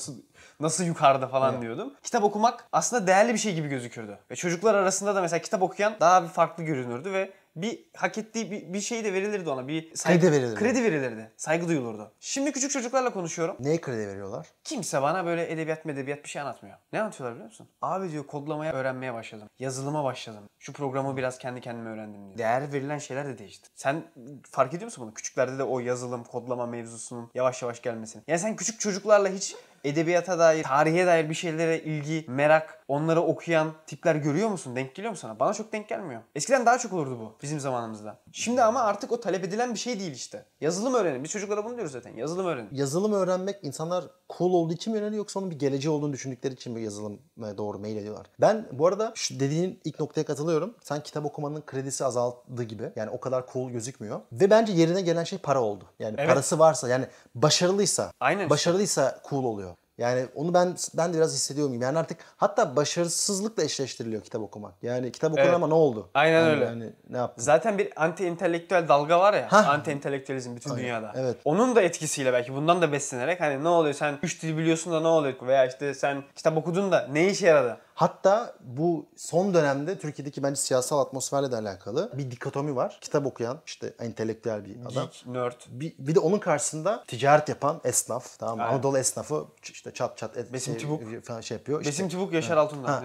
[0.61, 1.95] nasıl yukarıda falan diyordum.
[2.03, 4.19] Kitap okumak aslında değerli bir şey gibi gözükürdü.
[4.31, 8.51] Ve çocuklar arasında da mesela kitap okuyan daha bir farklı görünürdü ve bir hak ettiği
[8.51, 9.69] bir, bir şey de verilirdi ona.
[9.69, 10.55] Bir saygı- Kredi verilirdi.
[10.61, 11.33] Kredi verilirdi.
[11.37, 12.13] Saygı duyulurdu.
[12.21, 13.57] Şimdi küçük çocuklarla konuşuyorum.
[13.61, 14.47] Neye kredi veriyorlar?
[14.65, 16.77] Kimse bana böyle edebiyat medebiyat bir şey anlatmıyor.
[16.93, 17.69] Ne anlatıyorlar biliyor musun?
[17.83, 19.49] Abi diyor kodlamaya öğrenmeye başladım.
[19.59, 20.45] Yazılıma başladım.
[20.59, 22.39] Şu programı biraz kendi kendime öğrendim diyor.
[22.39, 23.69] Değer verilen şeyler de değişti.
[23.75, 24.05] Sen
[24.51, 25.15] fark ediyor musun bunu?
[25.15, 28.23] Küçüklerde de o yazılım, kodlama mevzusunun yavaş yavaş gelmesini.
[28.29, 33.73] Yani sen küçük çocuklarla hiç edebiyata dair, tarihe dair bir şeylere ilgi, merak, onları okuyan
[33.87, 34.77] tipler görüyor musun?
[34.77, 35.41] Denk geliyor mu sana?
[35.41, 36.21] Bana çok denk gelmiyor.
[36.35, 38.19] Eskiden daha çok olurdu bu bizim zamanımızda.
[38.33, 40.45] Şimdi ama artık o talep edilen bir şey değil işte.
[40.61, 41.25] Yazılım öğrenin.
[41.25, 42.17] Biz çocuklara bunu diyoruz zaten.
[42.17, 42.69] Yazılım öğrenin.
[42.73, 44.05] Yazılım öğrenmek insanlar
[44.39, 47.79] cool olduğu için mi yöneliyor yoksa onun bir geleceği olduğunu düşündükleri için mi yazılıma doğru
[47.79, 48.27] mail ediyorlar?
[48.41, 50.75] Ben bu arada şu dediğin ilk noktaya katılıyorum.
[50.83, 52.93] Sen kitap okumanın kredisi azaldığı gibi.
[52.97, 54.21] Yani o kadar cool gözükmüyor.
[54.33, 55.85] Ve bence yerine gelen şey para oldu.
[55.99, 56.29] Yani Evet.
[56.29, 59.70] parası varsa yani başarılıysa Aynen başarılıysa cool oluyor.
[60.01, 61.85] Yani onu ben ben de biraz hissediyorum gibi.
[61.85, 64.75] Yani artık hatta başarısızlıkla eşleştiriliyor kitap okumak.
[64.83, 65.55] Yani kitap okudun Evet.
[65.55, 66.11] ama ne oldu?
[66.15, 66.65] Aynen Yani- öyle.
[66.65, 67.43] Yani ne yaptın?
[67.43, 69.49] Zaten bir anti entelektüel dalga var ya.
[69.51, 71.13] Anti entelektüelizm bütün dünyada.
[71.17, 71.37] evet.
[71.45, 75.01] Onun da etkisiyle belki bundan da beslenerek hani ne oluyor sen üç dil biliyorsun da
[75.01, 77.77] ne oluyor veya işte sen kitap okudun da ne işe yaradı?
[78.01, 82.99] Hatta bu son dönemde Türkiye'deki bence siyasal atmosferle de alakalı bir dikotomi var.
[83.01, 84.93] Kitap okuyan işte entelektüel bir adam.
[84.93, 85.53] Geek, nerd.
[85.69, 88.39] Bir, bir de onun karşısında ticaret yapan esnaf.
[88.39, 88.63] Tamam mı?
[88.63, 88.75] Aynen.
[88.75, 91.25] Anadolu esnafı işte çat çat et, Besim şey, Tibuk.
[91.25, 91.81] falan şey yapıyor.
[91.81, 92.89] İşte- Besim Tibuk, Yaşar Altun'dan.
[92.89, 93.03] Ha,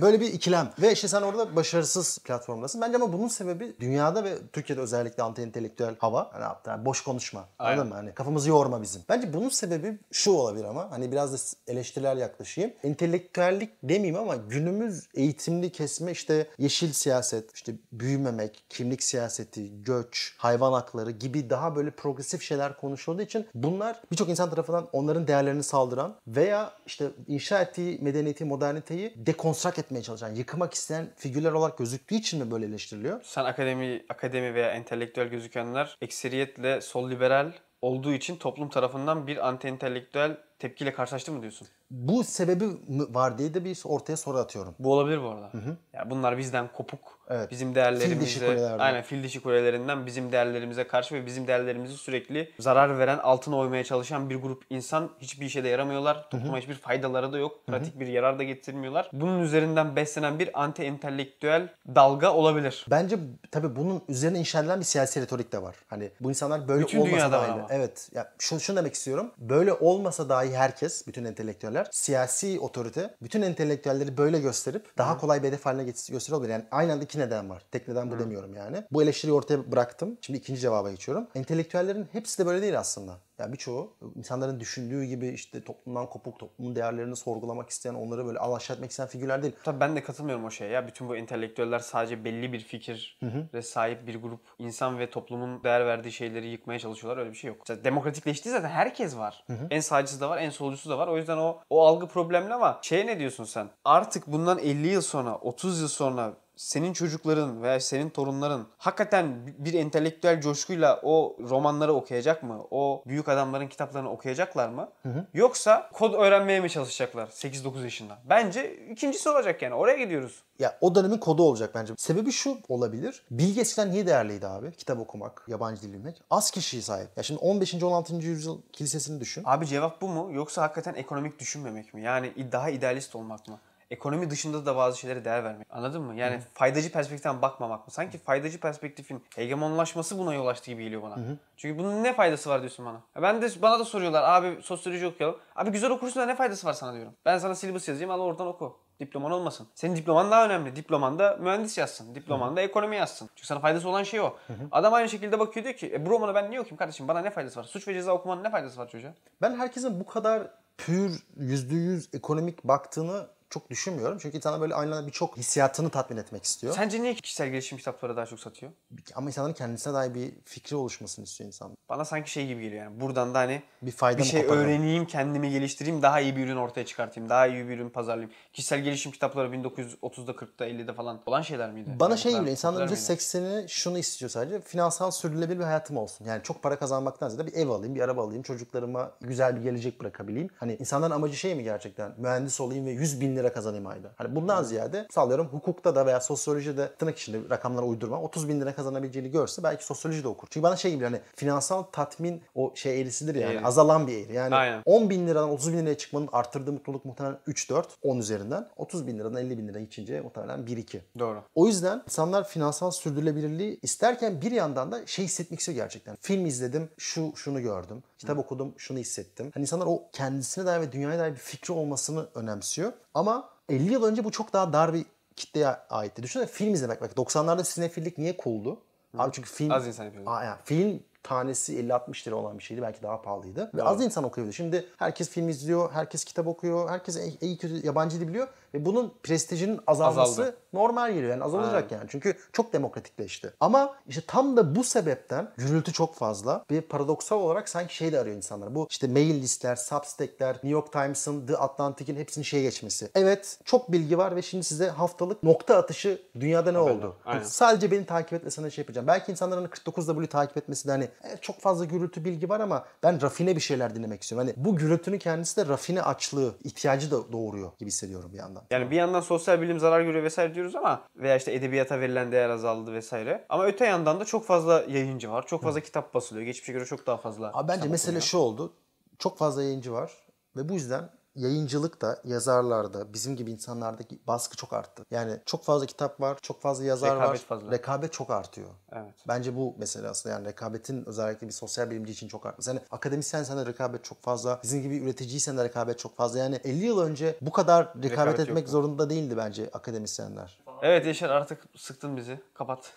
[0.00, 0.70] böyle bir ikilem.
[0.82, 2.80] Ve işte sen orada başarısız platformdasın.
[2.80, 6.30] Bence ama bunun sebebi dünyada ve Türkiye'de özellikle anti entelektüel hava.
[6.32, 7.44] Hani yaptı, yani boş konuşma.
[7.58, 7.86] Anladın Aynen.
[7.86, 7.94] mı?
[7.94, 9.02] Hani kafamızı yorma bizim.
[9.08, 11.36] Bence bunun sebebi şu olabilir ama hani biraz da
[11.72, 12.72] eleştirel yaklaşayım.
[12.82, 20.72] Entelektüellik demeyeyim ama günümüz eğitimli kesme işte yeşil siyaset, işte büyümemek, kimlik siyaseti, göç, hayvan
[20.72, 26.16] hakları gibi daha böyle progresif şeyler konuşulduğu için bunlar birçok insan tarafından onların değerlerini saldıran
[26.26, 32.44] veya işte inşa ettiği medeniyeti, moderniteyi dekonstrakt etmeye çalışan, yıkmak isteyen figürler olarak gözüktüğü için
[32.44, 33.20] mi böyle eleştiriliyor?
[33.24, 39.68] Sen akademi akademi veya entelektüel gözükenler ekseriyetle sol liberal olduğu için toplum tarafından bir anti
[39.68, 41.68] entelektüel tepkiyle karşılaştı mı diyorsun?
[41.90, 44.74] Bu sebebi var diye de bir ortaya soru atıyorum.
[44.78, 45.50] Bu olabilir bu arada.
[45.92, 47.18] Ya bunlar bizden kopuk.
[47.30, 47.50] Evet.
[47.50, 48.78] Bizim Fil değerlerimize, kulelerden.
[48.78, 53.84] aynen fil dişi kulelerinden bizim değerlerimize karşı ve bizim değerlerimizi sürekli zarar veren, altına oymaya
[53.84, 56.30] çalışan bir grup insan hiçbir işe de yaramıyorlar.
[56.30, 57.66] Topluma hiçbir faydaları da yok.
[57.66, 59.10] Pratik bir yarar da getirmiyorlar.
[59.12, 62.86] Bunun üzerinden beslenen bir anti entelektüel dalga olabilir.
[62.90, 63.16] Bence
[63.50, 65.76] tabii bunun üzerine inşa edilen bir siyasi retorik de var.
[65.88, 67.60] Hani bu insanlar böyle Bütün olmasa dünyada dahi.
[67.70, 68.10] Evet.
[68.14, 69.30] Ya şunu, şunu demek istiyorum.
[69.38, 75.48] Böyle olmasa dahi herkes, bütün entelektüeller, siyasi otorite bütün entelektüelleri böyle gösterip daha kolay bir
[75.48, 75.84] hedef haline
[76.32, 76.52] olabilir.
[76.52, 77.62] Yani aynı anda iki neden var.
[77.70, 78.84] Tek neden bu demiyorum yani.
[78.92, 80.18] Bu eleştiriyi ortaya bıraktım.
[80.20, 81.28] Şimdi ikinci cevaba geçiyorum.
[81.34, 83.18] Entelektüellerin hepsi de böyle değil aslında.
[83.38, 88.76] Ya birçoğu insanların düşündüğü gibi işte toplumdan kopuk, toplumun değerlerini sorgulamak isteyen, onları böyle alaşağı
[88.76, 89.52] etmek isteyen figürler değil.
[89.64, 90.86] Tabii ben de katılmıyorum o şeye ya.
[90.86, 96.12] Bütün bu entelektüeller sadece belli bir fikire sahip bir grup insan ve toplumun değer verdiği
[96.12, 97.22] şeyleri yıkmaya çalışıyorlar.
[97.22, 97.58] Öyle bir şey yok.
[97.66, 99.44] Zaten demokratikleştiği zaten herkes var.
[99.70, 101.08] En sağcısı da var, en solcusu da var.
[101.08, 103.68] O yüzden o o algı problemli ama şeye ne diyorsun sen?
[103.84, 109.74] Artık bundan 50 yıl sonra, 30 yıl sonra senin çocukların veya senin torunların hakikaten bir
[109.74, 112.66] entelektüel coşkuyla o romanları okuyacak mı?
[112.70, 114.88] O büyük adamların kitaplarını okuyacaklar mı?
[115.34, 118.18] Yoksa kod öğrenmeye mi çalışacaklar 8-9 yaşında?
[118.28, 119.74] Bence ikincisi olacak yani.
[119.74, 120.42] Oraya gidiyoruz.
[120.58, 121.94] Ya o dönemin kodu olacak bence.
[121.96, 123.22] Sebebi şu olabilir.
[123.30, 124.72] Bilgi eskiden niye değerliydi abi?
[124.72, 126.22] Kitap okumak, yabancı dil bilmek.
[126.30, 127.08] Az kişiye sahip.
[127.16, 127.74] Ya şimdi 15.
[127.74, 128.14] 16.
[128.14, 129.42] yüzyıl kilisesini düşün.
[129.46, 130.32] Abi cevap bu mu?
[130.32, 132.02] Yoksa hakikaten ekonomik düşünmemek mi?
[132.02, 133.58] Yani daha idealist olmak mı?
[133.94, 135.66] Ekonomi dışında da bazı şeylere değer vermek.
[135.70, 136.14] Anladın mı?
[136.14, 137.92] Yani faydacı perspektiften bakmamak mı?
[137.92, 141.16] Sanki faydacı perspektifin hegemonlaşması buna yol açtı gibi geliyor bana.
[141.56, 143.00] Çünkü bunun ne faydası var diyorsun bana.
[143.22, 145.38] Ben de bana da soruyorlar abi sosyoloji okuyalım.
[145.56, 147.12] Abi güzel okursun da ne faydası var sana diyorum.
[147.24, 148.76] Ben sana syllabus yazayım al oradan oku.
[149.00, 149.66] Diploman olmasın.
[149.74, 150.76] Senin diploman daha önemli.
[150.76, 152.14] Diplomanda mühendis yazsın.
[152.14, 153.30] Diplomanda ekonomi yazsın.
[153.34, 154.36] Çünkü sana faydası olan şey o.
[154.72, 157.08] Adam aynı şekilde bakıyor diyor ki e, bu romanı ben niye okuyayım kardeşim?
[157.08, 157.64] Bana ne faydası var?
[157.64, 159.10] Suç ve ceza okumanın ne faydası var çocuğa?
[159.42, 160.42] Ben herkesin bu kadar
[160.78, 164.18] pür, yüzde yüz ekonomik baktığını çok düşünmüyorum.
[164.18, 166.74] Çünkü insanlar böyle aynı anda birçok hissiyatını tatmin etmek istiyor.
[166.74, 168.72] Sence niye kişisel gelişim kitapları daha çok satıyor?
[169.14, 171.76] Ama insanların kendisine dair bir fikri oluşmasını istiyor insan.
[171.88, 173.00] Bana sanki şey gibi geliyor yani.
[173.00, 174.64] Buradan da hani Bir fayda bir şey koparalım?
[174.64, 178.32] öğreneyim, kendimi geliştireyim, daha iyi bir ürün ortaya çıkartayım, daha iyi bir ürün pazarlayayım.
[178.52, 181.90] Kişisel gelişim kitapları 1930'da, 40'da, 50'de falan olan şeyler miydi?
[182.00, 183.22] Bana Yani şey geliyor, insanların popüler miydi?
[183.22, 184.60] %80'i şunu istiyor sadece.
[184.60, 186.24] Finansal sürdürülebilir bir hayatım olsun.
[186.24, 190.00] Yani çok para kazanmaktan ziyade bir ev alayım, bir araba alayım, çocuklarıma güzel bir gelecek
[190.00, 190.48] bırakabileyim.
[190.56, 192.12] Hani insanların amacı şey mi gerçekten?
[192.18, 194.10] Mühendis olayım ve 100 bin lira kazanayım ayda.
[194.16, 198.74] Hani bundan ziyade sallıyorum hukukta da veya sosyolojide tırnak içinde rakamlara uydurma 30 bin lira
[198.74, 200.48] kazanabileceğini görse belki sosyoloji de okur.
[200.50, 203.66] Çünkü bana şey gibi hani finansal tatmin o şey eğrisidir yani Eğri.
[203.66, 204.34] azalan bir eğri.
[204.34, 204.82] Yani Aynen.
[204.84, 208.68] 10 bin liradan 30 bin liraya çıkmanın arttırdığı mutluluk muhtemelen 3-4, 10 üzerinden.
[208.76, 211.00] 30 bin liradan 50 bin lira içince muhtemelen 1-2.
[211.18, 211.42] Doğru.
[211.54, 216.16] O yüzden insanlar finansal sürdürülebilirliği isterken bir yandan da şey hissetmek istiyor gerçekten.
[216.20, 218.02] Film izledim, şu şunu gördüm.
[218.18, 219.50] Kitap okudum, şunu hissettim.
[219.54, 222.92] Hani insanlar o kendisine dair ve dünyaya dair bir fikri olmasını önemsiyor.
[223.14, 223.33] Ama
[223.68, 226.22] 50 yıl önce bu çok daha dar bir kitleye aitti.
[226.22, 227.00] Düşünsene film izlemek.
[227.00, 228.80] Bak 90'larda sinefillik niye cool'du?
[229.18, 229.70] Abi çünkü film...
[229.70, 230.30] Az insan yapıyordu.
[230.30, 232.82] Aa, yani film tanesi 50-60 lira olan bir şeydi.
[232.82, 233.70] Belki daha pahalıydı.
[233.74, 234.52] Ve az insan okuyordu.
[234.52, 238.48] Şimdi herkes film izliyor, herkes kitap okuyor, herkes iyi, kötü yabancı dil biliyor.
[238.74, 240.56] Ve bunun prestijinin azalması Azaldı.
[240.72, 241.30] normal geliyor.
[241.30, 242.04] Yani azalacak yani.
[242.08, 243.52] Çünkü çok demokratikleşti.
[243.60, 248.20] Ama işte tam da bu sebepten gürültü çok fazla ve paradoksal olarak sanki şey de
[248.20, 248.74] arıyor insanlar.
[248.74, 253.10] Bu işte mail listler, substackler, New York Times'ın, The Atlantic'in hepsinin şeye geçmesi.
[253.14, 257.16] Evet çok bilgi var ve şimdi size haftalık nokta atışı dünyada ne oldu?
[257.24, 257.42] Aynen.
[257.42, 259.06] Sadece beni takip etmesine şey yapacağım.
[259.06, 263.22] Belki insanların 49W takip etmesi de hani evet, çok fazla gürültü bilgi var ama ben
[263.22, 264.48] rafine bir şeyler dinlemek istiyorum.
[264.48, 268.62] Hani bu gürültünün kendisi de rafine açlığı, ihtiyacı da doğuruyor gibi hissediyorum bir yandan.
[268.70, 272.50] Yani bir yandan sosyal bilim zarar görüyor vesaire diyoruz ama veya işte edebiyata verilen değer
[272.50, 273.44] azaldı vesaire.
[273.48, 275.46] Ama öte yandan da çok fazla yayıncı var.
[275.46, 276.46] Çok fazla kitap basılıyor.
[276.46, 277.50] Geçmişe göre çok daha fazla.
[277.54, 278.22] Abi bence mesele okunuyor.
[278.22, 278.72] şu oldu.
[279.18, 280.12] Çok fazla yayıncı var
[280.56, 285.04] ve bu yüzden yayıncılıkta, yazarlarda, bizim gibi insanlardaki baskı çok arttı.
[285.10, 287.46] Yani çok fazla kitap var, çok fazla yazar Rekabet var.
[287.48, 287.70] fazla.
[287.70, 288.68] Rekabet çok artıyor.
[288.92, 289.14] Evet.
[289.28, 292.70] Bence bu mesele aslında yani rekabetin özellikle bir sosyal bilimci için çok artması.
[292.70, 294.60] Yani akademisyensen de rekabet çok fazla.
[294.62, 296.38] Bizim gibi üreticiysen de rekabet çok fazla.
[296.38, 298.70] Yani 50 yıl önce bu kadar rekabet, Rekabet etmek yoktu.
[298.72, 300.64] zorunda değildi bence akademisyenler.
[300.82, 302.40] Evet Yaşar artık sıktın bizi.
[302.54, 302.92] Kapat.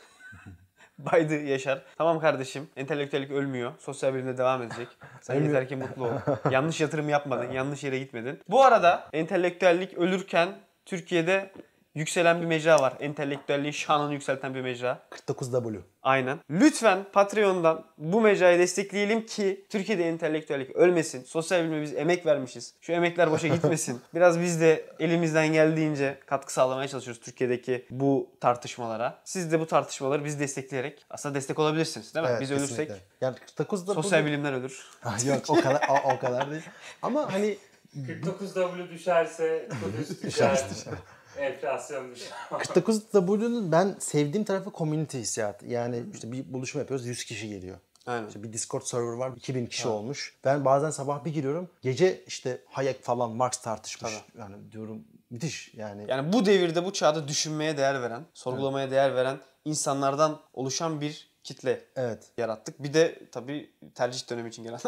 [1.11, 1.81] Baydı Yaşar.
[1.97, 2.69] Tamam kardeşim.
[2.75, 3.71] Entelektüellik ölmüyor.
[3.79, 4.87] Sosyal bilimde devam edecek.
[5.21, 6.11] Sen yeter ki mutlu ol.
[6.51, 7.51] yanlış yatırım yapmadın.
[7.51, 8.39] Yanlış yere gitmedin.
[8.49, 10.49] Bu arada entelektüellik ölürken
[10.85, 11.51] Türkiye'de
[11.97, 12.93] yükselen bir mecra var.
[12.99, 14.99] Entelektüelliğin şanını yükselten bir mecra.
[15.11, 15.79] 49W.
[16.03, 16.39] Aynen.
[16.49, 21.23] Lütfen Patreon'dan bu mecrayı destekleyelim ki Türkiye'de entelektüellik ölmesin.
[21.23, 22.73] Sosyal bilime biz emek vermişiz.
[22.81, 24.01] Şu emekler boşa gitmesin.
[24.15, 29.19] Biraz biz de elimizden geldiğince katkı sağlamaya çalışıyoruz Türkiye'deki bu tartışmalara.
[29.23, 32.29] Siz de bu tartışmaları biz destekleyerek aslında destek olabilirsiniz değil mi?
[32.31, 32.83] Evet, biz kesinlikle.
[32.83, 34.87] ölürsek Yani 49W sosyal bilimler ölür.
[35.25, 36.63] Yok o kadar o, o kadar değil.
[37.01, 37.57] Ama hani
[37.95, 40.49] 49W düşerse Kudüs düşer.
[40.49, 40.95] Enflasyon
[42.15, 42.31] düşer.
[42.51, 45.67] 49W'nun ben sevdiğim tarafı community hissiyatı.
[45.67, 47.77] Yani işte bir buluşma yapıyoruz 100 kişi geliyor.
[48.07, 48.27] Aynen.
[48.27, 50.35] İşte bir Discord server var 2000 kişi olmuş.
[50.43, 54.11] Ben bazen sabah bir giriyorum gece işte Hayek falan Marx tartışmış.
[54.37, 56.05] Yani diyorum müthiş yani.
[56.07, 61.81] Yani bu devirde bu çağda düşünmeye değer veren, sorgulamaya değer veren insanlardan oluşan bir kitle
[61.95, 62.23] Evet.
[62.37, 62.83] yarattık.
[62.83, 64.79] Bir de tabii tercih dönemi için gelen.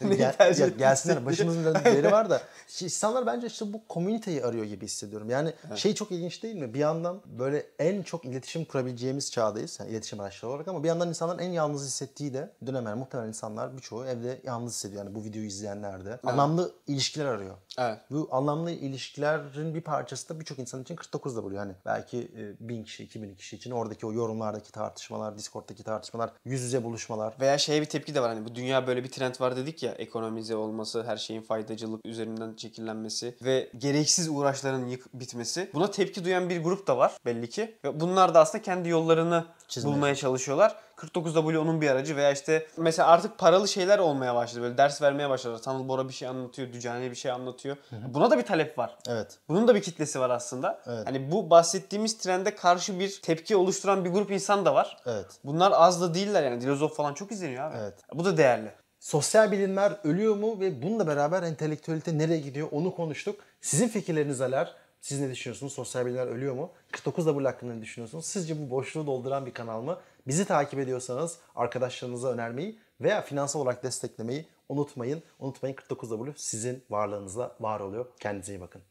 [0.00, 2.42] Gel, gelsinler başımızın biri var da
[2.80, 5.30] insanlar bence işte bu komüniteyi arıyor gibi hissediyorum.
[5.30, 6.74] Yani şey çok ilginç değil mi?
[6.74, 9.80] Bir yandan böyle en çok iletişim kurabileceğimiz çağdayız.
[9.80, 13.28] Yani iletişim araçları olarak ama bir yandan insanların en yalnız hissettiği de dönem yani muhtemelen
[13.28, 15.04] insanlar birçoğu evde yalnız hissediyor.
[15.04, 16.18] Yani bu videoyu izleyenler de.
[16.24, 17.54] Anlamlı ilişkiler arıyor.
[17.78, 17.98] Evet.
[18.10, 21.60] Bu anlamlı ilişkilerin bir parçası da birçok insan için 49 da buluyor.
[21.60, 26.62] Yani belki e, 1000 kişi, 2000 kişi için oradaki o yorumlardaki tartışmalar, Discord'daki tartışmalar, yüz
[26.62, 27.34] yüze buluşmalar.
[27.40, 29.92] Veya şeye bir tepki de var hani bu dünya böyle bir trend var dedik ya
[29.92, 35.70] ekonomize olması, her şeyin faydacılık üzerinden şekillenmesi ve gereksiz uğraşların yık bitmesi.
[35.74, 37.78] Buna tepki duyan bir grup da var belli ki.
[37.84, 40.76] Ve bunlar da aslında kendi yollarını Çizmeye bulmaya çalışıyorlar.
[40.98, 44.62] 49W onun bir aracı veya işte mesela artık paralı şeyler olmaya başladı.
[44.62, 45.62] Böyle ders vermeye başladılar.
[45.62, 47.76] Tanıl Bora bir şey anlatıyor, Dücane bir şey anlatıyor.
[48.08, 48.98] Buna da bir talep var.
[49.08, 49.38] Evet.
[49.48, 50.80] Bunun da bir kitlesi var aslında.
[50.86, 51.06] Evet.
[51.06, 54.96] Hani bu bahsettiğimiz trende karşı bir tepki oluşturan bir grup insan da var.
[55.06, 55.26] Evet.
[55.44, 56.60] Bunlar az da değiller yani.
[56.60, 57.76] Dilozof falan çok izleniyor abi.
[57.80, 57.94] Evet.
[58.14, 58.72] Bu da değerli.
[59.00, 63.40] Sosyal bilimler ölüyor mu ve bununla beraber entelektüelite nereye gidiyor onu konuştuk.
[63.60, 64.74] Sizin fikirleriniz neler?
[65.00, 65.72] Siz ne düşünüyorsunuz?
[65.72, 66.70] Sosyal bilimler ölüyor mu?
[66.92, 68.26] 49W hakkında ne düşünüyorsunuz?
[68.26, 69.98] Sizce bu boşluğu dolduran bir kanal mı?
[70.28, 75.22] Bizi takip ediyorsanız arkadaşlarınıza önermeyi veya finansal olarak desteklemeyi unutmayın.
[75.38, 78.06] Unutmayın 49W sizin varlığınızla var oluyor.
[78.20, 78.82] Kendinize iyi bakın.